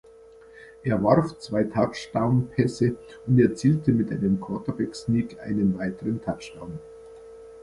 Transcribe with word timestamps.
Er 0.83 1.03
warf 1.03 1.37
zwei 1.37 1.63
Touchdownpässe 1.63 2.97
und 3.27 3.39
erzielte 3.39 3.91
mit 3.91 4.11
einem 4.11 4.41
Quarterback 4.41 4.95
Sneak 4.95 5.39
einen 5.41 5.77
weiteren 5.77 6.19
Touchdown. 6.19 6.79